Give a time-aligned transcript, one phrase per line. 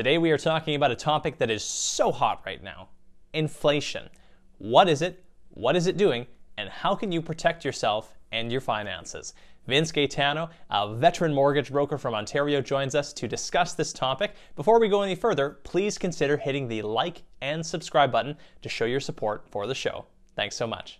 [0.00, 2.88] Today we are talking about a topic that is so hot right now
[3.34, 4.08] inflation.
[4.56, 5.22] What is it?
[5.50, 6.26] What is it doing?
[6.56, 9.34] And how can you protect yourself and your finances?
[9.66, 14.36] Vince Gaetano, a veteran mortgage broker from Ontario, joins us to discuss this topic.
[14.56, 18.86] Before we go any further, please consider hitting the like and subscribe button to show
[18.86, 20.06] your support for the show.
[20.34, 20.98] Thanks so much.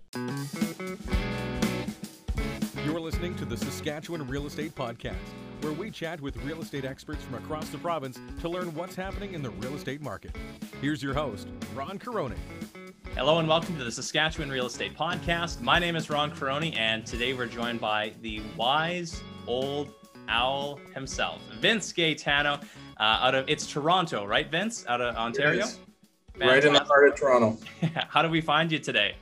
[2.91, 5.14] You're listening to the Saskatchewan Real Estate Podcast,
[5.61, 9.32] where we chat with real estate experts from across the province to learn what's happening
[9.32, 10.34] in the real estate market.
[10.80, 12.34] Here's your host, Ron Caroni.
[13.15, 15.60] Hello and welcome to the Saskatchewan Real Estate Podcast.
[15.60, 19.95] My name is Ron Caroni, and today we're joined by the wise old
[20.27, 25.65] owl himself, Vince Gaetano, uh, out of it's Toronto, right, Vince, out of Ontario.
[26.37, 27.57] Right in the heart of Toronto.
[28.09, 29.15] How do we find you today?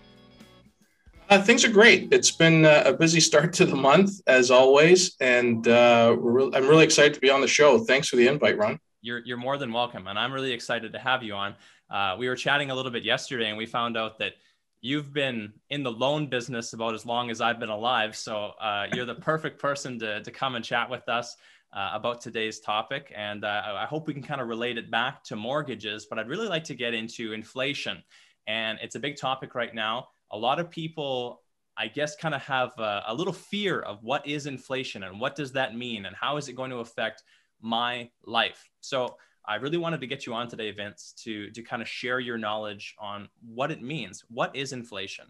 [1.28, 2.10] Uh, things are great.
[2.10, 6.66] It's been uh, a busy start to the month, as always, and uh, re- I'm
[6.66, 7.78] really excited to be on the show.
[7.78, 8.80] Thanks for the invite, Ron.
[9.02, 11.54] You're, you're more than welcome, and I'm really excited to have you on.
[11.90, 14.32] Uh, we were chatting a little bit yesterday, and we found out that
[14.80, 18.16] you've been in the loan business about as long as I've been alive.
[18.16, 21.36] So uh, you're the perfect person to, to come and chat with us
[21.74, 23.12] uh, about today's topic.
[23.14, 26.48] And I hope we can kind of relate it back to mortgages, but I'd really
[26.48, 28.02] like to get into inflation.
[28.48, 31.42] And it's a big topic right now a lot of people
[31.80, 35.36] I guess kind of have a, a, little fear of what is inflation and what
[35.36, 37.22] does that mean and how is it going to affect
[37.60, 38.68] my life.
[38.80, 42.18] So I really wanted to get you on today, Vince, to to kind of share
[42.18, 44.24] your knowledge on what it means.
[44.28, 45.26] What is inflation?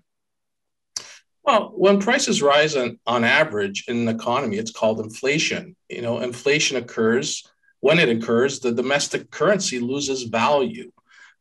[1.43, 5.77] Well, when prices rise on, on average in an economy, it's called inflation.
[5.91, 7.47] You know, inflation occurs
[7.81, 10.91] when it occurs, the domestic currency loses value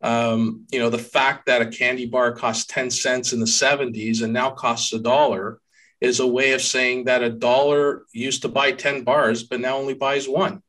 [0.02, 4.22] um, you know, the fact that a candy bar cost 10 cents in the 70s
[4.22, 5.60] and now costs a dollar
[6.00, 9.78] is a way of saying that a dollar used to buy 10 bars, but now
[9.78, 10.62] only buys one.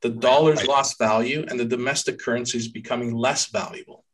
[0.00, 0.68] The dollar's right.
[0.68, 4.04] lost value and the domestic currency is becoming less valuable.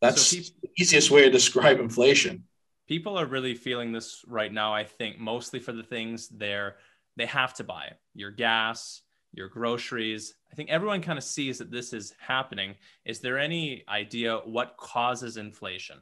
[0.00, 2.44] That's so people, the easiest way to describe inflation.
[2.88, 6.76] People are really feeling this right now, I think, mostly for the things they're
[7.16, 7.92] they have to buy.
[8.14, 9.00] Your gas,
[9.36, 10.34] your groceries.
[10.50, 12.74] I think everyone kind of sees that this is happening.
[13.04, 15.98] Is there any idea what causes inflation?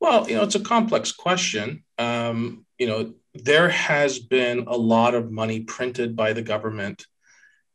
[0.00, 1.84] Well, you know, it's a complex question.
[1.98, 7.06] Um, you know, there has been a lot of money printed by the government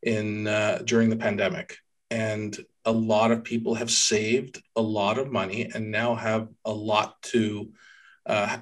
[0.02, 1.78] in uh, during the pandemic,
[2.10, 6.72] and a lot of people have saved a lot of money and now have a
[6.72, 7.72] lot to
[8.26, 8.58] uh,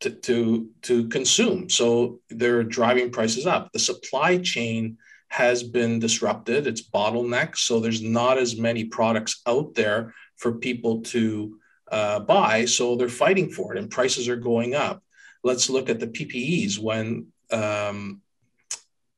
[0.00, 1.68] to, to, to consume.
[1.68, 3.72] So they're driving prices up.
[3.72, 7.58] The supply chain has been disrupted, it's bottlenecked.
[7.58, 11.58] So there's not as many products out there for people to
[11.90, 12.64] uh, buy.
[12.64, 15.02] So they're fighting for it and prices are going up.
[15.44, 17.28] Let's look at the PPEs when.
[17.50, 18.22] Um,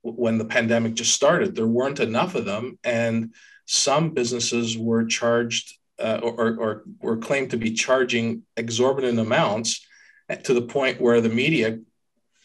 [0.02, 3.34] when the pandemic just started, there weren't enough of them, and
[3.66, 9.86] some businesses were charged uh, or, or, or claimed to be charging exorbitant amounts
[10.44, 11.78] to the point where the media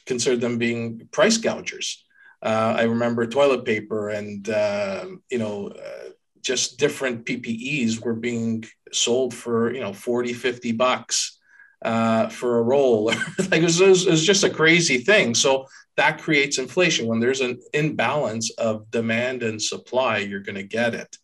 [0.05, 2.03] considered them being price gougers.
[2.41, 6.09] Uh, I remember toilet paper and uh, you know uh,
[6.41, 11.39] just different PPEs were being sold for you know 40, 50 bucks
[11.81, 13.05] uh, for a roll.
[13.51, 15.33] like it was, it was, just a crazy thing.
[15.33, 15.67] So
[15.97, 17.07] that creates inflation.
[17.07, 21.17] When there's an imbalance of demand and supply, you're going to get it.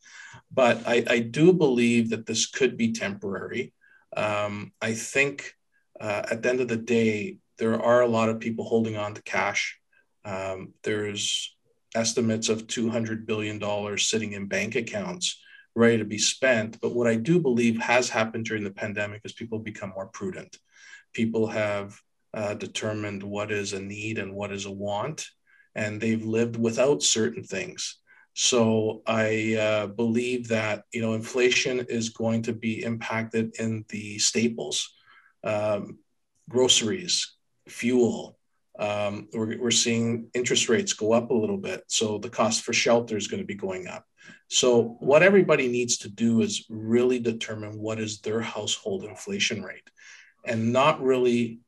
[0.53, 3.73] But I, I, do believe that this could be temporary.
[4.15, 5.55] Um, I think
[6.01, 9.13] uh, at the end of the day, there are a lot of people holding on
[9.13, 9.79] to cash.
[10.25, 11.55] Um, there's
[11.93, 15.39] estimates of $200 billion sitting in bank accounts
[15.75, 16.81] ready to be spent.
[16.81, 20.57] But what I do believe has happened during the pandemic is people become more prudent.
[21.13, 21.99] People have
[22.33, 25.27] uh, determined what is a need and what is a want,
[25.75, 27.99] and they've lived without certain things.
[28.33, 34.17] So I uh, believe that you know inflation is going to be impacted in the
[34.19, 34.89] staples
[35.43, 35.99] um,
[36.49, 37.35] groceries,
[37.67, 38.37] fuel.
[38.79, 41.83] Um, we're, we're seeing interest rates go up a little bit.
[41.87, 44.05] So the cost for shelter is going to be going up.
[44.47, 49.89] So what everybody needs to do is really determine what is their household inflation rate
[50.45, 51.59] and not really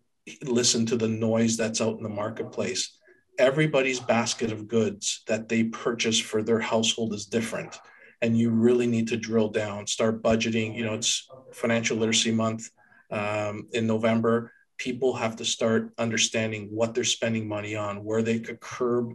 [0.43, 2.97] listen to the noise that's out in the marketplace.
[3.39, 7.79] Everybody's basket of goods that they purchase for their household is different.
[8.21, 10.75] And you really need to drill down, start budgeting.
[10.75, 12.69] You know, it's financial literacy month
[13.11, 18.39] um, in November, people have to start understanding what they're spending money on, where they
[18.39, 19.13] could curb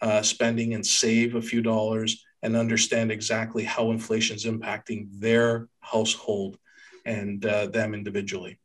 [0.00, 5.68] uh, spending and save a few dollars, and understand exactly how inflation is impacting their
[5.80, 6.58] household
[7.04, 8.58] and uh, them individually.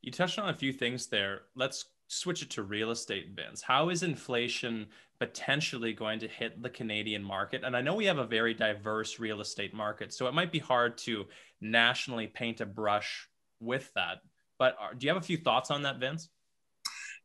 [0.00, 1.42] You touched on a few things there.
[1.54, 3.62] Let's switch it to real estate, Vince.
[3.62, 4.86] How is inflation
[5.18, 7.62] potentially going to hit the Canadian market?
[7.64, 10.58] And I know we have a very diverse real estate market, so it might be
[10.58, 11.26] hard to
[11.60, 13.28] nationally paint a brush
[13.64, 14.18] with that.
[14.58, 16.28] But are, do you have a few thoughts on that, Vince?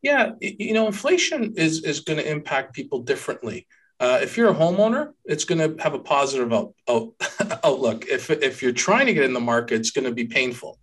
[0.02, 3.68] Yeah, you know, inflation is is going to impact people differently.
[4.00, 7.10] Uh, if you're a homeowner, it's going to have a positive out, out,
[7.64, 8.06] outlook.
[8.08, 10.80] If if you're trying to get in the market, it's going to be painful.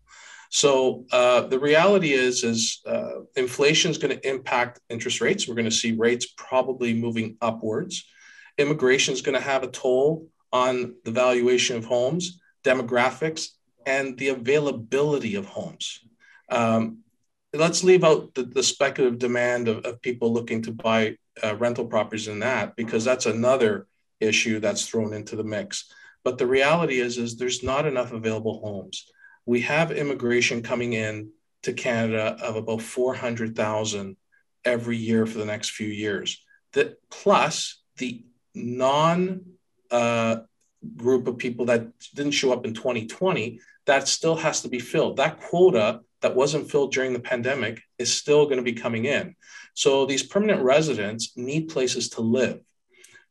[0.50, 5.48] So uh, the reality is, is uh, inflation is going to impact interest rates.
[5.48, 8.04] We're going to see rates probably moving upwards.
[8.58, 13.48] Immigration is going to have a toll on the valuation of homes, demographics,
[13.86, 16.00] and the availability of homes.
[16.50, 16.98] Um,
[17.54, 21.86] let's leave out the, the speculative demand of, of, people looking to buy uh, rental
[21.86, 23.86] properties in that because that's another
[24.20, 25.90] issue that's thrown into the mix.
[26.24, 29.10] But the reality is, is there's not enough available homes
[29.46, 31.30] we have immigration coming in
[31.62, 34.16] to Canada of about 400,000
[34.64, 36.44] every year for the next few years.
[36.72, 38.24] That plus the
[38.54, 39.42] non
[39.90, 40.38] uh,
[40.96, 45.16] group of people that didn't show up in 2020, that still has to be filled.
[45.16, 49.36] That quota that wasn't filled during the pandemic is still going to be coming in.
[49.74, 52.60] So these permanent residents need places to live.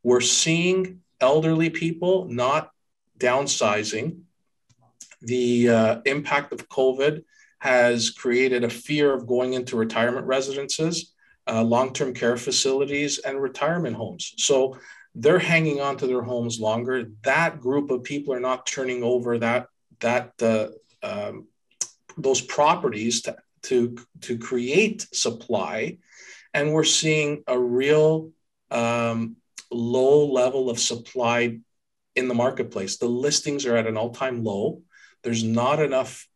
[0.04, 2.72] We're seeing elderly people not
[3.18, 4.20] downsizing
[5.22, 7.24] the uh, impact of COVID
[7.60, 11.14] has created a fear of going into retirement residences,
[11.48, 14.34] uh, long term care facilities, and retirement homes.
[14.38, 14.78] So
[15.16, 17.06] they're hanging on to their homes longer.
[17.24, 19.68] That group of people are not turning over that
[20.02, 20.68] that uh,
[21.02, 21.48] um,
[22.18, 25.98] those properties to, to to create supply,
[26.54, 28.32] and we're seeing a real
[28.72, 29.38] um,
[29.72, 31.60] low level of supply
[32.16, 32.98] in the marketplace.
[32.98, 34.82] The listings are at an all time low.
[35.24, 36.28] There's not enough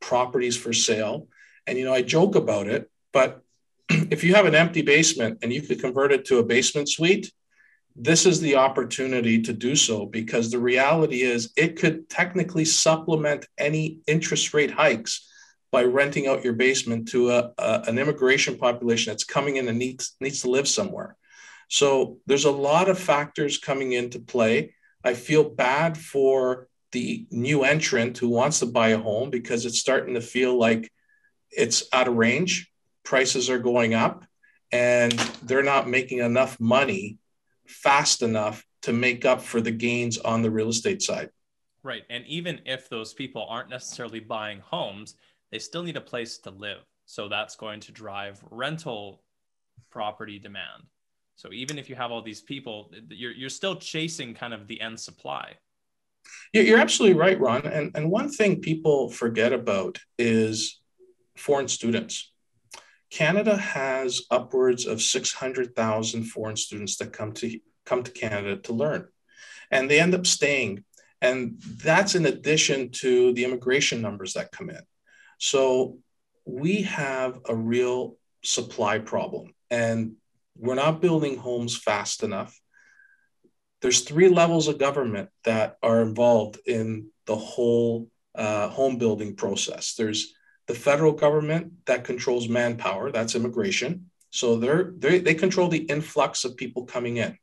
[0.00, 1.28] properties for sale.
[1.66, 3.42] And, you know, I joke about it, but
[3.88, 7.32] if you have an empty basement and you could convert it to a basement suite,
[8.00, 13.46] this is the opportunity to do so because the reality is it could technically supplement
[13.58, 15.28] any interest rate hikes
[15.72, 19.78] by renting out your basement to a, a, an immigration population that's coming in and
[19.78, 21.16] needs, needs to live somewhere.
[21.68, 24.74] So there's a lot of factors coming into play.
[25.04, 29.80] I feel bad for the new entrant who wants to buy a home because it's
[29.80, 30.90] starting to feel like
[31.50, 32.70] it's out of range,
[33.04, 34.24] prices are going up,
[34.70, 35.12] and
[35.42, 37.18] they're not making enough money
[37.68, 41.30] fast enough to make up for the gains on the real estate side.
[41.82, 42.02] Right.
[42.10, 45.14] And even if those people aren't necessarily buying homes,
[45.52, 46.78] they still need a place to live.
[47.06, 49.22] So that's going to drive rental
[49.90, 50.84] property demand.
[51.36, 54.80] So even if you have all these people, you're, you're still chasing kind of the
[54.80, 55.54] end supply.
[56.52, 57.66] You're absolutely right, Ron.
[57.66, 60.80] And, and one thing people forget about is
[61.36, 62.32] foreign students.
[63.10, 69.08] Canada has upwards of 600,000 foreign students that come to come to Canada to learn.
[69.70, 70.84] And they end up staying.
[71.20, 74.80] And that's in addition to the immigration numbers that come in.
[75.38, 75.98] So
[76.44, 79.54] we have a real supply problem.
[79.70, 80.12] And
[80.56, 82.58] we're not building homes fast enough
[83.80, 89.94] there's three levels of government that are involved in the whole uh, home building process.
[89.94, 90.34] There's
[90.68, 94.10] the federal government that controls manpower, that's immigration.
[94.30, 97.36] So they're, they they control the influx of people coming in.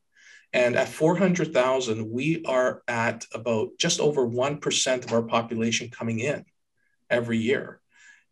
[0.54, 6.46] And at 400,000, we are at about just over 1% of our population coming in
[7.10, 7.82] every year.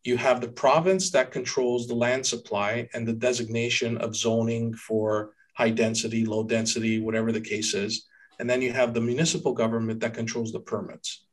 [0.06, 5.34] You have the province that controls the land supply and the designation of zoning for
[5.54, 8.06] high density, low density, whatever the case is.
[8.40, 11.26] And then you have the municipal government that controls the permits.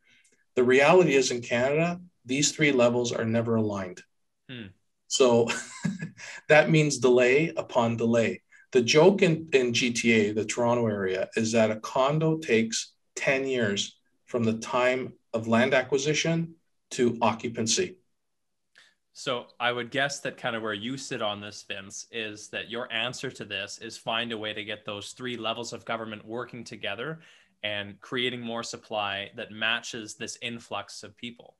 [0.57, 2.01] The reality is in Canada,
[2.31, 4.01] these three levels are never aligned.
[4.49, 4.69] Hmm.
[5.09, 5.49] So
[6.49, 8.43] that means delay upon delay.
[8.71, 13.99] The joke in, in GTA, the Toronto area, is that a condo takes 10 years
[14.27, 16.55] from the time of land acquisition
[16.93, 17.97] to occupancy.
[19.13, 22.71] So I would guess that kind of where you sit on this, Vince, is that
[22.71, 26.25] your answer to this is find a way to get those three levels of government
[26.25, 27.19] working together
[27.65, 31.57] and creating more supply that matches this influx of people.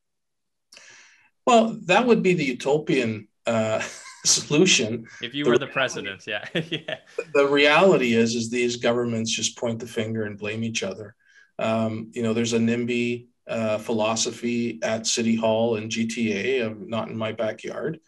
[1.47, 3.83] Well, that would be the utopian uh,
[4.25, 5.07] solution.
[5.23, 6.47] If you the were the president, yeah.
[6.55, 6.99] yeah.
[7.35, 11.15] The reality is, is these governments just point the finger and blame each other.
[11.59, 17.09] Um, you know, there's a NIMBY uh, philosophy at City Hall and GTA of not
[17.09, 17.99] in my backyard,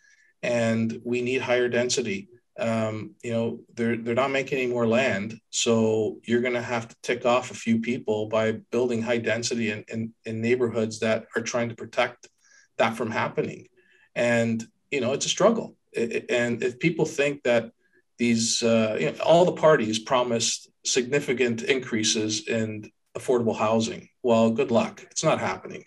[0.43, 2.29] and we need higher density.
[2.59, 6.87] Um, you know, they're they're not making any more land, so you're going to have
[6.89, 11.27] to tick off a few people by building high density in, in, in neighborhoods that
[11.35, 12.29] are trying to protect
[12.79, 13.69] that from happening.
[14.15, 15.77] And you know, it's a struggle.
[15.97, 17.71] and if people think that
[18.19, 24.71] these uh, you know, all the parties promised significant increases in affordable housing, well, good
[24.71, 25.03] luck.
[25.11, 25.85] It's not happening.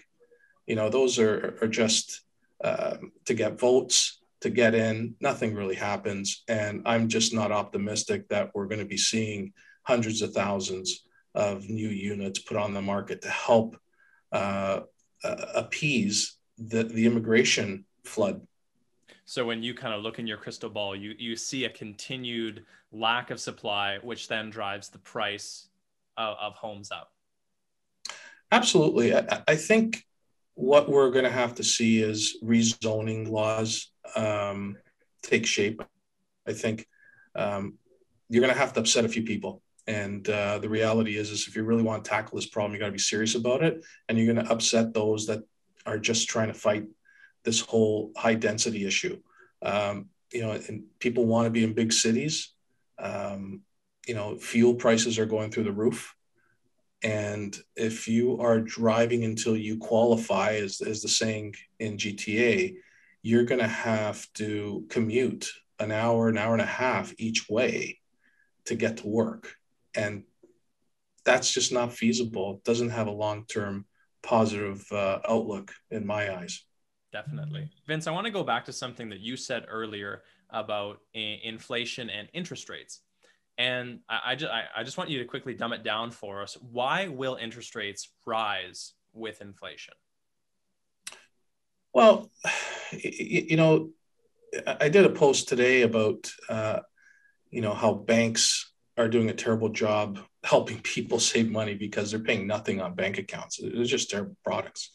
[0.67, 2.21] You know, those are are just
[2.63, 5.15] um, to get votes to get in.
[5.21, 10.21] Nothing really happens, and I'm just not optimistic that we're going to be seeing hundreds
[10.21, 13.77] of thousands of new units put on the market to help
[14.31, 14.81] uh,
[15.23, 18.41] uh, appease the, the immigration flood.
[19.25, 22.65] So when you kind of look in your crystal ball, you you see a continued
[22.91, 25.67] lack of supply, which then drives the price
[26.15, 27.11] of, of homes up.
[28.51, 30.05] Absolutely, I, I, think
[30.53, 34.77] what we're going to have to see is rezoning laws um,
[35.23, 35.81] take shape.
[36.47, 36.87] I think
[37.35, 37.79] um,
[38.29, 39.63] you're going to have to upset a few people.
[39.87, 42.79] And uh, the reality is, is if you really want to tackle this problem, you
[42.79, 45.43] got to be serious about it, and you're going to upset those that
[45.85, 46.85] are just trying to fight
[47.43, 49.19] this whole high density issue.
[49.61, 52.53] Um, you know, and people want to be in big cities.
[52.97, 53.61] Um,
[54.07, 56.15] you know, fuel prices are going through the roof,
[57.01, 62.75] and if you are driving until you qualify, as as the saying in GTA,
[63.21, 65.49] you're going to have to commute
[65.79, 67.99] an hour, an hour and a half each way
[68.65, 69.55] to get to work
[69.95, 70.23] and
[71.23, 72.55] that's just not feasible.
[72.55, 73.85] It doesn't have a long term
[74.25, 76.63] positive uh, outlook in my eyes.
[77.13, 77.69] Definitely.
[77.87, 82.27] Vince, I want to go back to something that you said earlier about inflation and
[82.33, 83.01] interest rates.
[83.57, 86.41] And I, I, just, I, I just want you to quickly dumb it down for
[86.41, 86.57] us.
[86.59, 89.93] Why will interest rates rise with inflation?
[91.93, 92.29] Well,
[92.91, 93.91] you know,
[94.67, 96.79] I did a post today about, uh,
[97.49, 102.19] you know, how banks are doing a terrible job helping people save money because they're
[102.29, 103.59] paying nothing on bank accounts.
[103.59, 104.91] It's just terrible products.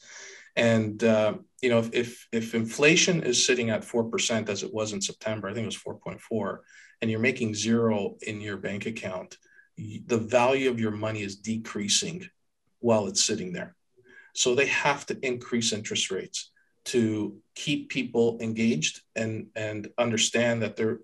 [0.57, 4.73] And uh, you know, if, if, if inflation is sitting at four percent as it
[4.73, 6.63] was in September, I think it was four point four,
[7.01, 9.37] and you're making zero in your bank account,
[9.77, 12.29] the value of your money is decreasing
[12.81, 13.75] while it's sitting there.
[14.35, 16.51] So they have to increase interest rates
[16.87, 21.01] to keep people engaged and and understand that they're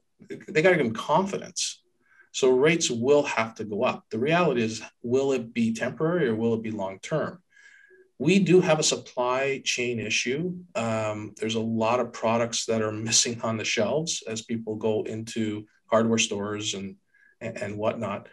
[0.49, 1.83] they got to give them confidence
[2.37, 4.05] so rates will have to go up.
[4.11, 7.43] The reality is, will it be temporary or will it be long term?
[8.19, 10.55] We do have a supply chain issue.
[10.75, 15.03] Um, there's a lot of products that are missing on the shelves as people go
[15.05, 16.97] into hardware stores and,
[17.41, 18.29] and whatnot.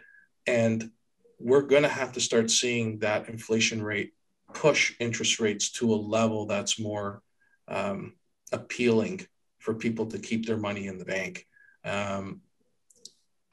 [0.46, 0.90] And
[1.38, 4.12] we're going to have to start seeing that inflation rate
[4.52, 7.22] push interest rates to a level that's more
[7.68, 8.12] um,
[8.52, 9.26] appealing
[9.60, 11.46] for people to keep their money in the bank.
[11.86, 12.42] Um,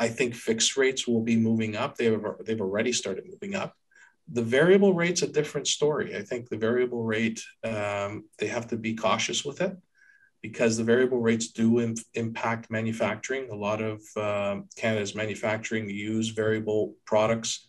[0.02, 1.96] I think fixed rates will be moving up.
[1.96, 3.76] They've, they've already started moving up.
[4.34, 6.18] The variable rate's a different story.
[6.18, 9.78] I think the variable rate, um, they have to be cautious with it
[10.42, 13.52] because the variable rates do Im- impact manufacturing.
[13.52, 17.68] A lot of uh, Canada's manufacturing use variable products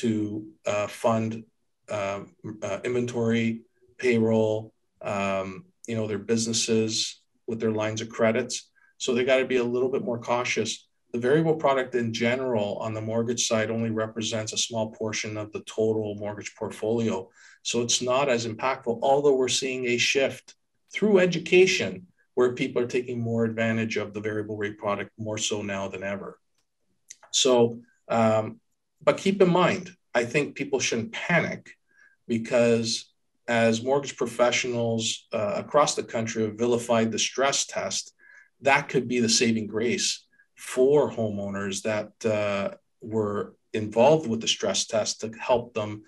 [0.00, 1.44] to uh, fund
[1.88, 2.22] uh,
[2.60, 3.62] uh, inventory,
[3.98, 8.68] payroll, um, you know, their businesses with their lines of credits.
[8.96, 12.76] So they got to be a little bit more cautious the variable product in general
[12.78, 17.28] on the mortgage side only represents a small portion of the total mortgage portfolio.
[17.62, 20.54] So it's not as impactful, although we're seeing a shift
[20.92, 25.62] through education where people are taking more advantage of the variable rate product more so
[25.62, 26.38] now than ever.
[27.30, 28.60] So, um,
[29.02, 31.70] but keep in mind, I think people shouldn't panic
[32.26, 33.12] because
[33.46, 38.12] as mortgage professionals uh, across the country have vilified the stress test,
[38.60, 40.26] that could be the saving grace
[40.58, 46.02] for homeowners that uh, were involved with the stress test to help them,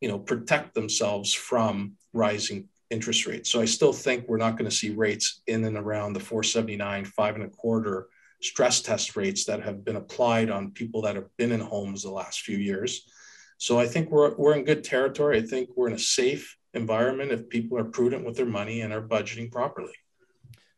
[0.00, 3.50] you know, protect themselves from rising interest rates.
[3.50, 7.04] So I still think we're not going to see rates in and around the 479,
[7.06, 8.06] five and a quarter
[8.40, 12.10] stress test rates that have been applied on people that have been in homes the
[12.10, 13.10] last few years.
[13.58, 15.38] So I think we're, we're in good territory.
[15.38, 18.92] I think we're in a safe environment if people are prudent with their money and
[18.92, 19.94] are budgeting properly.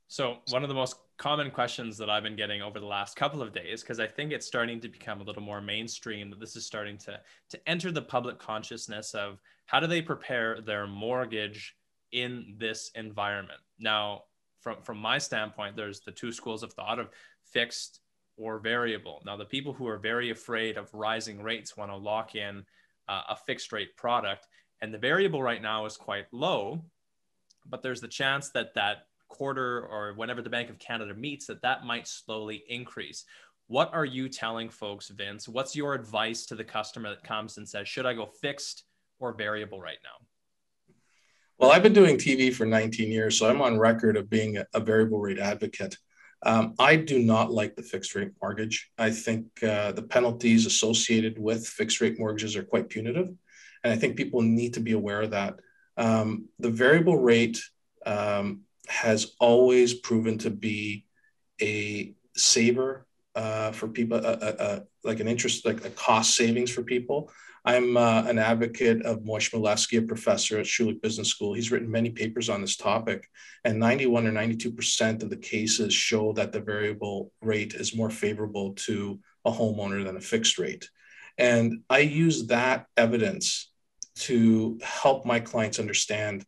[0.06, 3.42] So one of the most common questions that I've been getting over the last couple
[3.42, 6.56] of days, because I think it's starting to become a little more mainstream, that this
[6.56, 7.20] is starting to,
[7.50, 11.76] to enter the public consciousness of how do they prepare their mortgage
[12.12, 13.58] in this environment.
[13.78, 14.22] Now,
[14.60, 17.10] from, from my standpoint, there's the two schools of thought of
[17.42, 18.00] fixed
[18.36, 19.20] or variable.
[19.26, 22.64] Now, the people who are very afraid of rising rates want to lock in
[23.08, 24.46] uh, a fixed rate product.
[24.80, 26.80] And the variable right now is quite low,
[27.68, 31.62] but there's the chance that that quarter or whenever the Bank of Canada meets that
[31.62, 33.24] that might slowly increase.
[33.68, 35.46] What are you telling folks, Vince?
[35.46, 38.84] What's your advice to the customer that comes and says, should I go fixed
[39.20, 40.26] or variable right now?
[41.58, 44.80] Well, I've been doing TV for 19 years, so I'm on record of being a,
[44.80, 45.96] variable rate advocate.
[46.44, 48.90] Um, I do not like the fixed rate mortgage.
[48.96, 53.28] I think uh, the penalties associated with fixed rate mortgages are quite punitive.
[53.82, 55.56] And I think people need to be aware of that.
[55.96, 57.60] Um, the variable rate
[58.06, 61.04] um, has always proven to be
[61.60, 66.70] a saver uh, for people, uh, uh, uh, like an interest, like a cost savings
[66.70, 67.30] for people.
[67.64, 71.52] I'm uh, an advocate of Moshe Milevsky, a professor at Schulich Business School.
[71.52, 73.28] He's written many papers on this topic,
[73.64, 78.72] and 91 or 92% of the cases show that the variable rate is more favorable
[78.86, 80.88] to a homeowner than a fixed rate.
[81.36, 83.70] And I use that evidence
[84.20, 86.44] to help my clients understand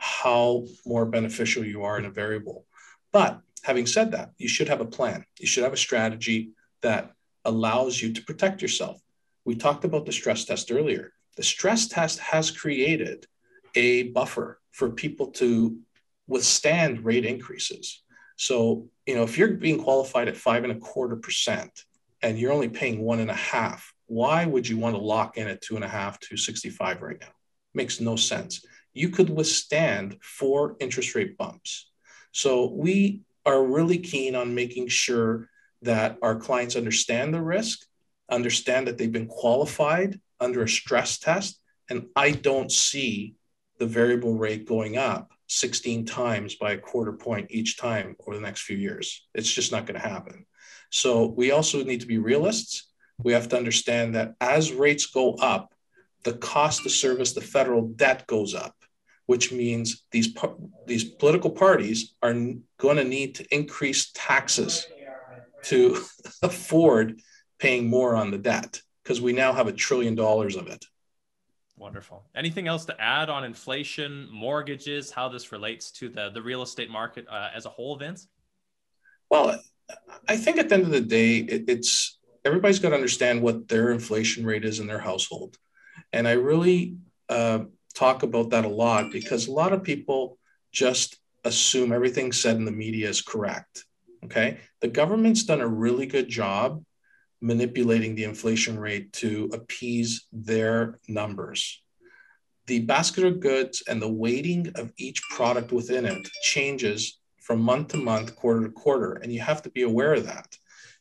[0.00, 2.64] how more beneficial you are in a variable.
[3.12, 5.24] But having said that, you should have a plan.
[5.38, 7.12] You should have a strategy that
[7.44, 9.00] allows you to protect yourself.
[9.44, 11.12] We talked about the stress test earlier.
[11.36, 13.26] The stress test has created
[13.74, 15.78] a buffer for people to
[16.26, 18.02] withstand rate increases.
[18.36, 21.84] So, you know, if you're being qualified at five and a quarter percent
[22.22, 25.46] and you're only paying one and a half, why would you want to lock in
[25.46, 27.28] at two and a half to 65 right now?
[27.74, 28.64] Makes no sense.
[28.92, 31.90] You could withstand four interest rate bumps.
[32.32, 35.48] So we are really keen on making sure
[35.82, 37.80] that our clients understand the risk,
[38.30, 41.60] understand that they've been qualified under a stress test.
[41.88, 43.34] And I don't see
[43.78, 48.42] the variable rate going up 16 times by a quarter point each time over the
[48.42, 49.26] next few years.
[49.34, 50.46] It's just not going to happen.
[50.90, 52.88] So we also need to be realists.
[53.18, 55.72] We have to understand that as rates go up,
[56.22, 58.74] the cost to service the federal debt goes up
[59.30, 60.34] which means these,
[60.88, 62.32] these political parties are
[62.78, 64.88] going to need to increase taxes
[65.62, 65.96] to
[66.42, 67.20] afford
[67.60, 70.84] paying more on the debt because we now have a trillion dollars of it.
[71.76, 72.24] Wonderful.
[72.34, 76.90] Anything else to add on inflation, mortgages, how this relates to the, the real estate
[76.90, 78.26] market uh, as a whole, Vince?
[79.30, 79.60] Well,
[80.28, 83.68] I think at the end of the day, it, it's everybody's got to understand what
[83.68, 85.56] their inflation rate is in their household.
[86.12, 86.96] And I really
[87.28, 87.60] uh,
[87.94, 90.38] talk about that a lot because a lot of people
[90.72, 93.84] just assume everything said in the media is correct.
[94.24, 94.58] Okay.
[94.80, 96.84] The government's done a really good job
[97.40, 101.82] manipulating the inflation rate to appease their numbers.
[102.66, 107.88] The basket of goods and the weighting of each product within it changes from month
[107.88, 110.54] to month, quarter to quarter, and you have to be aware of that.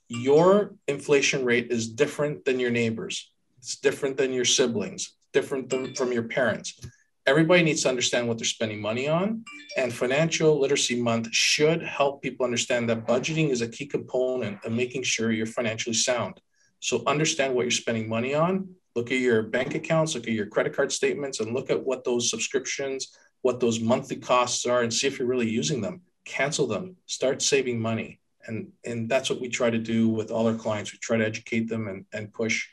[0.07, 3.31] Your inflation rate is different than your neighbors.
[3.59, 6.79] It's different than your siblings different from your parents.
[7.25, 9.43] Everybody needs to understand what they're spending money on.
[9.77, 14.71] And Financial Literacy Month should help people understand that budgeting is a key component of
[14.71, 16.41] making sure you're financially sound.
[16.79, 18.69] So understand what you're spending money on.
[18.95, 22.03] Look at your bank accounts, look at your credit card statements, and look at what
[22.03, 26.01] those subscriptions, what those monthly costs are, and see if you're really using them.
[26.25, 28.19] Cancel them, start saving money.
[28.47, 30.91] And, and that's what we try to do with all our clients.
[30.91, 32.67] We try to educate them and, and push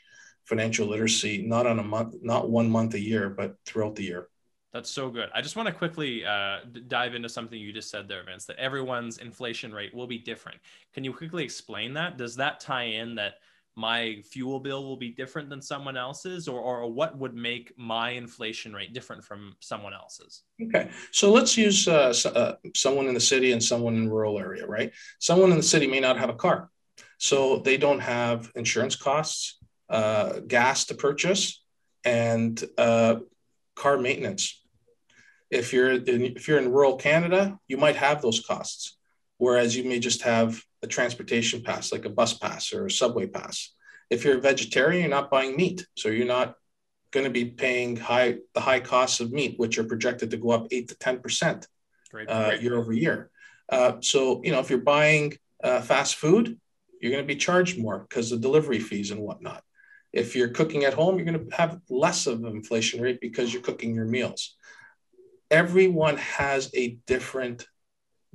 [0.47, 4.29] financial literacy, not on a month, not one month a year, but throughout the year.
[4.73, 5.29] That's so good.
[5.33, 8.57] I just want to quickly uh, dive into something you just said there, Vince, that
[8.57, 10.59] everyone's inflation rate will be different.
[10.93, 12.17] Can you quickly explain that?
[12.17, 13.35] Does that tie in that
[13.75, 18.11] my fuel bill will be different than someone else's, or, or what would make my
[18.11, 20.43] inflation rate different from someone else's?
[20.61, 24.65] Okay, so let's use uh, uh, someone in the city and someone in rural area,
[24.65, 24.91] right?
[25.19, 26.69] Someone in the city may not have a car,
[27.19, 29.57] so they don't have insurance costs
[29.89, 31.63] uh, gas to purchase,
[32.03, 33.17] and uh,
[33.75, 34.63] car maintenance.
[35.49, 38.97] If you're in, if you're in rural Canada, you might have those costs,
[39.37, 43.27] whereas you may just have a transportation pass, like a bus pass or a subway
[43.27, 43.73] pass.
[44.09, 46.55] If you're a vegetarian, you're not buying meat, so you're not
[47.11, 50.51] going to be paying high the high costs of meat, which are projected to go
[50.51, 51.67] up eight to ten percent
[52.29, 53.29] uh, year over year.
[53.69, 56.59] Uh, so you know if you're buying uh, fast food,
[57.01, 59.63] you're going to be charged more because of delivery fees and whatnot.
[60.17, 63.53] If you're cooking at home, you're going to have less of an inflation rate because
[63.53, 64.55] you're cooking your meals.
[65.51, 67.67] Everyone has a different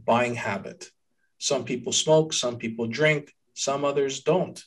[0.03, 0.91] buying habit.
[1.39, 4.63] Some people smoke, some people drink, some others don't,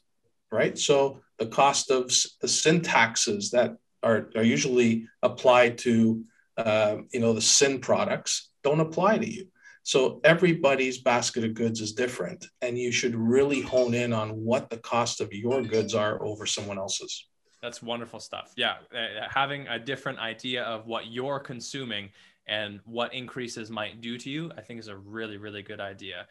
[0.51, 0.77] right?
[0.77, 6.25] So the cost of the sin taxes that are, are usually applied to,
[6.57, 9.47] uh, you know, the sin products don't apply to you.
[9.85, 14.71] So everybody's basket of goods is different, and you should really hone in on what
[14.71, 17.27] the cost of your goods are over someone else's.
[17.61, 18.51] That's wonderful stuff.
[18.57, 22.09] Yeah, uh, having a different idea of what you're consuming
[22.47, 26.25] and what increases might do to you, I think is a really, really good idea.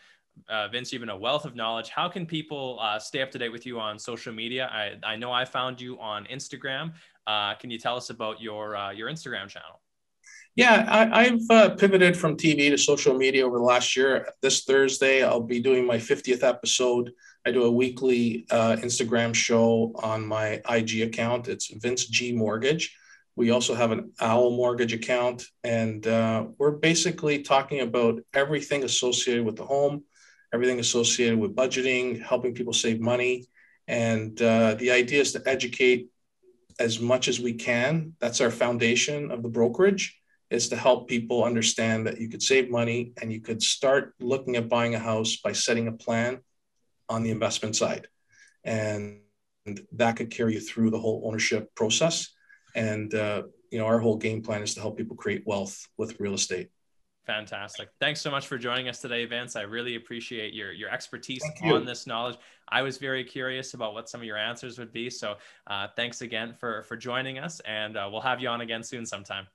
[0.49, 1.90] Uh, Vince, you've been a wealth of knowledge.
[1.90, 4.69] How can people uh, stay up to date with you on social media?
[4.73, 6.93] I, I know I found you on Instagram.
[7.29, 9.81] Uh, can you tell us about your uh, your Instagram channel?
[10.57, 14.29] Yeah, I, have uh, pivoted from TV to social media over the last year.
[14.40, 17.11] This Thursday, I'll be doing my 50th episode.
[17.45, 21.49] I do a weekly uh, Instagram show on my IG account.
[21.49, 22.97] It's Vince G Mortgage.
[23.35, 29.45] We also have an Owl Mortgage account, and uh, we're basically talking about everything associated
[29.45, 30.05] with the home,
[30.53, 33.49] everything associated with budgeting, helping people save money.
[33.88, 36.11] And uh, the idea is to educate
[36.79, 38.14] as much as we can.
[38.21, 42.70] That's our foundation of the brokerage is to help people understand that you could save
[42.70, 46.38] money and you could start looking at buying a house by setting a plan
[47.09, 48.09] on the investment side.
[48.64, 49.20] And
[49.92, 52.28] that could carry you through the whole ownership process.
[52.74, 56.20] And, uh, you know, our whole game plan is to help people create wealth with
[56.20, 56.68] real estate.
[57.26, 57.88] Fantastic.
[58.00, 59.57] Thanks so much for joining us today, Vince.
[59.57, 62.37] I really appreciate your, your expertise on this knowledge.
[62.68, 65.09] I was very curious about what some of your answers would be.
[65.09, 68.83] So uh, thanks again for, for joining us and uh, we'll have you on again
[68.83, 69.46] soon sometime.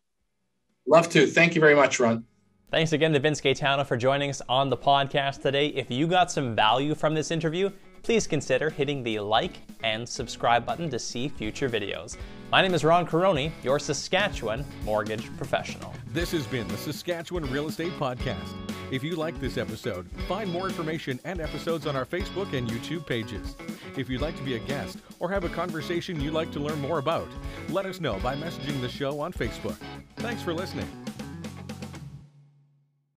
[0.90, 1.28] Love to.
[1.28, 2.26] Thank you very much, Ron.
[2.72, 5.68] Thanks again to Vince Gaetano for joining us on the podcast today.
[5.68, 7.70] If you got some value from this interview,
[8.04, 12.18] please consider hitting the like and subscribe button to see future videos.
[12.52, 15.94] My name is Ron Caroni, your Saskatchewan mortgage professional.
[16.08, 18.56] This has been the Saskatchewan Real Estate Podcast.
[18.92, 23.06] If you like this episode, find more information and episodes on our Facebook and YouTube
[23.06, 23.56] pages.
[23.96, 26.82] If you'd like to be a guest or have a conversation you'd like to learn
[26.82, 27.28] more about,
[27.70, 29.78] let us know by messaging the show on Facebook.
[30.18, 30.88] Thanks for listening.